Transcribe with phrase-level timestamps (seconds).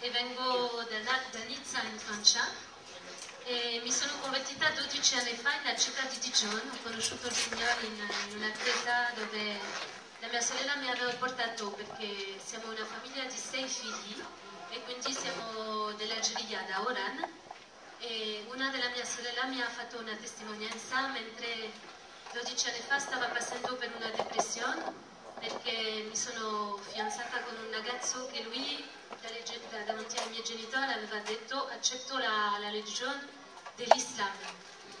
[0.00, 0.98] e vengo da,
[1.30, 2.46] da Nizza in Francia.
[3.44, 7.86] E mi sono convertita 12 anni fa nella città di Dijon, ho conosciuto il Signore
[7.86, 7.96] in,
[8.30, 9.58] in una chiesa dove
[10.20, 14.22] la mia sorella mi aveva portato perché siamo una famiglia di sei figli
[14.70, 17.36] e quindi siamo dell'Algeria, da Oran.
[18.00, 21.72] E una della mia sorella mi ha fatto una testimonianza mentre
[22.32, 25.06] 12 anni fa stava passando per una depressione
[25.40, 28.84] perché mi sono fidanzata con un ragazzo che lui
[29.20, 29.37] davanti
[30.48, 33.28] genitori aveva detto accetto la, la religione
[33.76, 34.32] dell'Islam.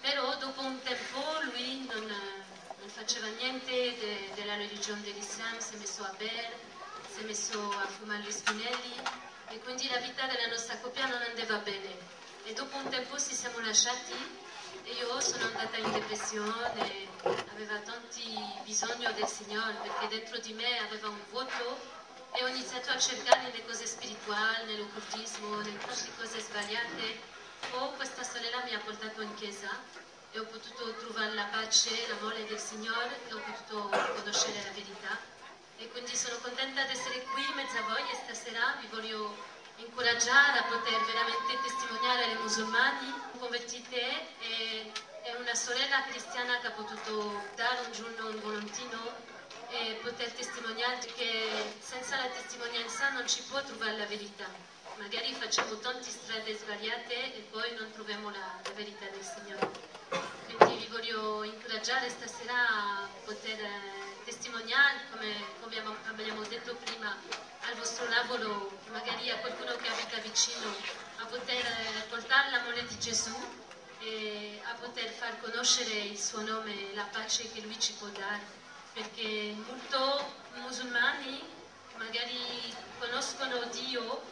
[0.00, 5.76] Però dopo un tempo lui non, non faceva niente de, della religione dell'Islam si è
[5.78, 6.74] messo a bere
[7.14, 8.94] si è messo a fumare gli spinelli
[9.48, 11.96] e quindi la vita della nostra coppia non andava bene.
[12.44, 14.12] E dopo un tempo ci siamo lasciati
[14.82, 20.78] e io sono andata in depressione, avevo tanti bisogni del Signore perché dentro di me
[20.78, 21.78] aveva un vuoto
[22.32, 23.86] e ho iniziato a cercare nelle cose
[24.26, 25.78] spirituali, nell'occultismo, nelle
[26.18, 27.34] cose sbagliate.
[27.70, 29.70] Poi questa sorella mi ha portato in chiesa
[30.32, 35.16] e ho potuto trovare la pace, l'amore del Signore e ho potuto conoscere la verità.
[35.78, 39.36] E quindi sono contenta di essere qui in mezzo a voi e stasera vi voglio
[39.76, 44.00] incoraggiare a poter veramente testimoniare ai musulmani convertite
[44.40, 44.90] e,
[45.22, 49.25] e una sorella cristiana che ha potuto dare un giorno un volantino e
[50.06, 54.46] poter testimoniare che senza la testimonianza non ci può trovare la verità.
[54.98, 59.68] Magari facciamo tante strade sbagliate e poi non troviamo la, la verità del Signore.
[60.46, 67.10] Quindi vi voglio incoraggiare stasera a poter eh, testimoniare, come, come abbiamo detto prima,
[67.66, 70.72] al vostro lavoro, magari a qualcuno che abita vicino,
[71.16, 71.66] a poter
[72.08, 73.34] portare l'amore di Gesù
[73.98, 78.06] e a poter far conoscere il suo nome e la pace che lui ci può
[78.06, 78.65] dare.
[78.96, 81.42] Perché molti musulmani
[81.98, 84.22] magari conoscono Dio,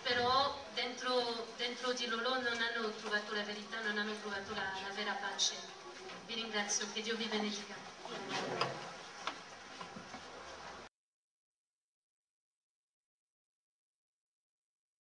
[0.00, 4.94] però dentro, dentro, di loro non hanno trovato la verità, non hanno trovato la, la
[4.94, 5.54] vera pace.
[6.26, 8.91] Vi ringrazio, che Dio vi benedica.